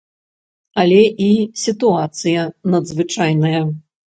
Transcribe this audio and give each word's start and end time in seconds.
Але 0.83 1.01
і 1.25 1.27
сітуацыя 1.65 2.47
надзвычайная! 2.73 3.61